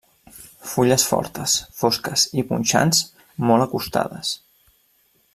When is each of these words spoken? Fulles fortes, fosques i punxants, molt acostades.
Fulles 0.69 1.03
fortes, 1.09 1.57
fosques 1.81 2.23
i 2.43 2.45
punxants, 2.53 3.01
molt 3.51 3.67
acostades. 3.67 4.33